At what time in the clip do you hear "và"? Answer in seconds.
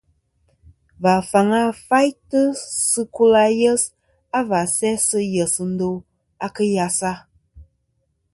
1.03-1.15, 4.49-4.61